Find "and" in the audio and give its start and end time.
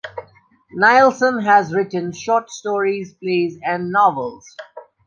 3.63-3.91